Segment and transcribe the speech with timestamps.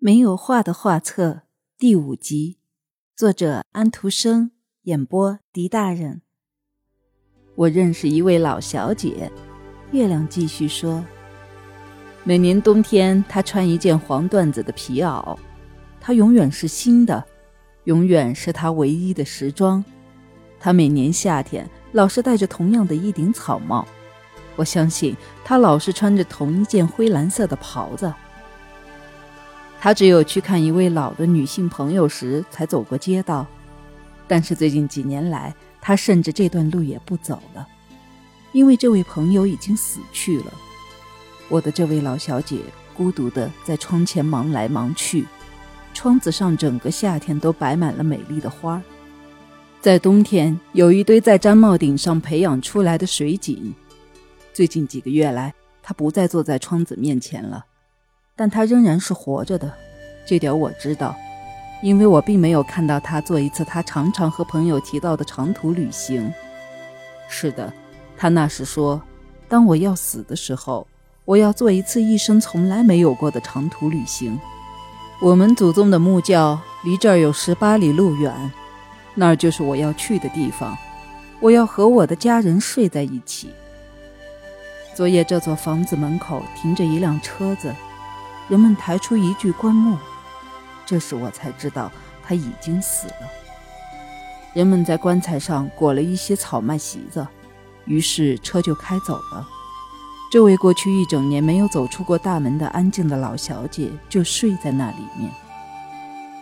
[0.00, 1.42] 没有画的画册
[1.76, 2.58] 第五集，
[3.16, 6.22] 作者安徒生，演播狄大人。
[7.56, 9.28] 我认识一位老小姐，
[9.90, 11.04] 月亮继续说，
[12.22, 15.36] 每年冬天她穿一件黄缎子的皮袄，
[16.00, 17.26] 它永远是新的，
[17.82, 19.84] 永远是她唯一的时装。
[20.60, 23.84] 她每年夏天老是戴着同样的一顶草帽，
[24.54, 28.14] 我相信她老是穿着同一件灰蓝色的袍子。
[29.80, 33.46] 他只有去看一位老的女性朋友时才走过街道，
[34.26, 37.66] 但是最近几年来，他甚至这段路也不走了，
[38.52, 40.52] 因为这位朋友已经死去了。
[41.48, 42.58] 我的这位老小姐
[42.92, 45.24] 孤独地在窗前忙来忙去，
[45.94, 48.82] 窗子上整个夏天都摆满了美丽的花儿。
[49.80, 53.72] 在冬天，有一堆在毡帽顶上培养出来的水锦。
[54.52, 57.64] 最近几个月来，她不再坐在窗子面前了。
[58.38, 59.68] 但他仍然是活着的，
[60.24, 61.16] 这点我知道，
[61.82, 66.32] 因为我并没有看到他做一次他常常和朋友提到的长途旅行。
[67.28, 67.72] 是的，
[68.16, 69.02] 他那时说
[69.48, 70.86] ：“当我要死的时候，
[71.24, 74.38] 我要做一次一生从来没有过的长途旅行。
[75.20, 78.32] 我们祖宗的墓窖离这儿有十八里路远，
[79.16, 80.78] 那儿就是我要去的地方。
[81.40, 83.50] 我要和我的家人睡在一起。
[84.94, 87.74] 昨夜这座房子门口停着一辆车子。”
[88.48, 89.98] 人们抬出一具棺木，
[90.86, 93.28] 这时我才知道他已经死了。
[94.54, 97.26] 人们在棺材上裹了一些草麦席子，
[97.84, 99.46] 于是车就开走了。
[100.30, 105.30] 这位过去一整年没有走出过大门的安静的老小姐就睡在那里面。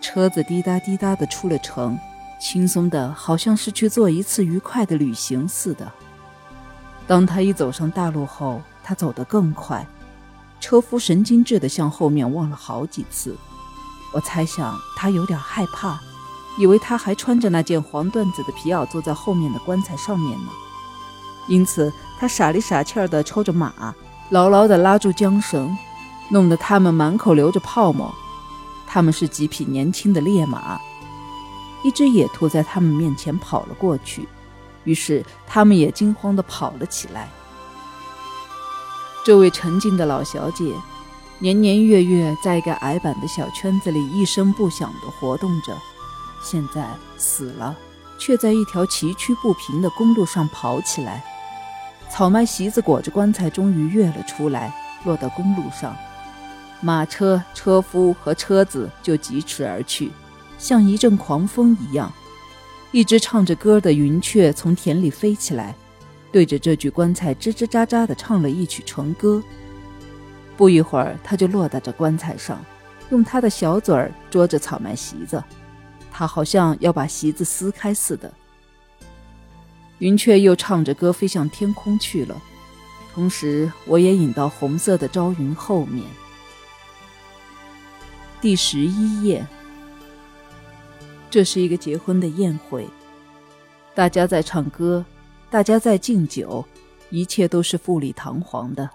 [0.00, 1.98] 车子滴答滴答地出了城，
[2.40, 5.92] 轻松的好像是去做一次愉快的旅行似的。
[7.06, 9.86] 当他一走上大路后，他走得更快。
[10.66, 13.36] 车夫神经质地向后面望了好几次，
[14.12, 15.96] 我猜想他有点害怕，
[16.58, 20.48] 以为他还穿着那件黄缎子的皮袄坐在后面的棺材上面呢。
[21.46, 23.94] 因此，他傻里傻气儿地抽着马，
[24.30, 25.78] 牢牢地拉住缰绳，
[26.30, 28.12] 弄得他们满口流着泡沫。
[28.88, 30.80] 他们是几匹年轻的烈马，
[31.84, 34.28] 一只野兔在他们面前跑了过去，
[34.82, 37.28] 于是他们也惊慌地跑了起来。
[39.26, 40.72] 这位沉静的老小姐，
[41.40, 45.76] 年年月月在一个矮板的小圈子里一声不响地活动着，
[46.40, 47.76] 现在死了，
[48.20, 51.24] 却在一条崎岖不平的公路上跑起来。
[52.08, 54.72] 草麦席子裹着棺材，终于跃了出来，
[55.02, 55.96] 落到公路上，
[56.80, 60.12] 马车、车夫和车子就疾驰而去，
[60.56, 62.12] 像一阵狂风一样。
[62.92, 65.74] 一只唱着歌的云雀从田里飞起来。
[66.36, 69.42] 对着这具棺材吱吱喳喳地唱了一曲纯歌。
[70.54, 72.62] 不一会儿，他就落在这棺材上，
[73.08, 75.42] 用他的小嘴儿捉着草麦席子，
[76.12, 78.30] 他好像要把席子撕开似的。
[80.00, 82.38] 云雀又唱着歌飞向天空去了，
[83.14, 86.04] 同时我也引到红色的朝云后面。
[88.42, 89.46] 第十一页，
[91.30, 92.86] 这是一个结婚的宴会，
[93.94, 95.02] 大家在唱歌。
[95.56, 96.62] 大家在敬酒，
[97.08, 98.90] 一切都是富丽堂皇的。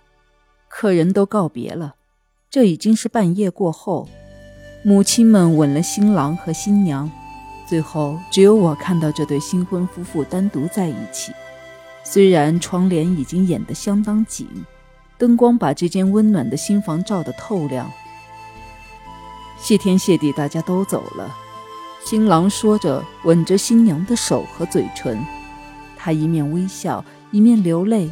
[0.67, 1.95] 客人都告别了，
[2.51, 4.07] 这已经是半夜过后。
[4.83, 7.09] 母亲们吻了新郎和新娘，
[7.67, 11.31] 最后只有我看到这对新婚夫妇单独在一起。
[12.03, 14.47] 虽然窗帘已经掩得相当紧，
[15.17, 17.91] 灯光把这间温暖的新房照得透亮。
[19.57, 21.35] 谢天谢地，大家都走了。
[22.05, 25.25] 新郎说着，吻着新娘的手和嘴唇。
[26.03, 28.09] 他一面微笑，一面流泪，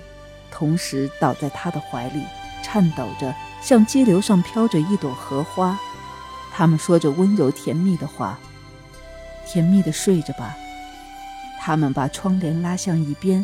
[0.51, 2.21] 同时倒在他的怀里，
[2.61, 3.33] 颤抖着，
[3.63, 5.75] 像激流上飘着一朵荷花。
[6.53, 8.37] 他们说着温柔甜蜜的话，
[9.47, 10.55] 甜蜜的睡着吧。
[11.59, 13.43] 他们把窗帘拉向一边。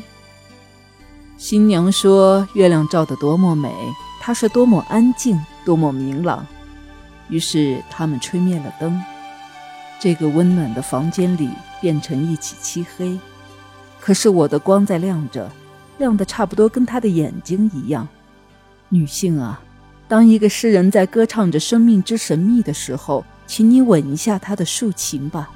[1.38, 3.74] 新娘说：“月亮照得多么美，
[4.22, 6.46] 它是多么安静，多么明朗。”
[7.30, 9.02] 于是他们吹灭了灯，
[10.00, 11.50] 这个温暖的房间里
[11.82, 13.18] 变成一起漆黑。
[14.06, 15.50] 可是我的光在亮着，
[15.98, 18.08] 亮的差不多跟他的眼睛一样。
[18.90, 19.60] 女性啊，
[20.08, 25.50] 当一个诗人在歌唱着生命之神秘的时候，请你吻一下他的竖琴吧。